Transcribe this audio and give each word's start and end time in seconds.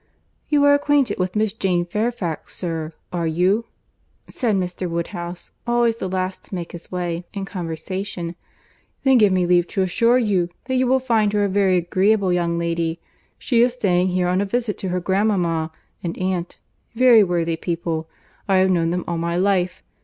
"You 0.49 0.63
are 0.65 0.73
acquainted 0.73 1.19
with 1.19 1.35
Miss 1.35 1.53
Jane 1.53 1.85
Fairfax, 1.85 2.55
sir, 2.55 2.91
are 3.13 3.27
you?" 3.27 3.65
said 4.27 4.55
Mr. 4.55 4.89
Woodhouse, 4.89 5.51
always 5.67 5.97
the 5.97 6.09
last 6.09 6.43
to 6.45 6.55
make 6.55 6.71
his 6.71 6.91
way 6.91 7.25
in 7.35 7.45
conversation; 7.45 8.35
"then 9.03 9.19
give 9.19 9.31
me 9.31 9.45
leave 9.45 9.67
to 9.67 9.83
assure 9.83 10.17
you 10.17 10.49
that 10.65 10.73
you 10.73 10.87
will 10.87 10.97
find 10.99 11.33
her 11.33 11.43
a 11.43 11.47
very 11.49 11.77
agreeable 11.77 12.33
young 12.33 12.57
lady. 12.57 12.99
She 13.37 13.61
is 13.61 13.73
staying 13.73 14.07
here 14.07 14.27
on 14.27 14.41
a 14.41 14.45
visit 14.45 14.75
to 14.79 14.89
her 14.89 14.99
grandmama 14.99 15.71
and 16.01 16.17
aunt, 16.17 16.57
very 16.95 17.23
worthy 17.23 17.55
people; 17.55 18.09
I 18.47 18.55
have 18.55 18.71
known 18.71 18.89
them 18.89 19.03
all 19.07 19.19
my 19.19 19.35
life. 19.37 19.83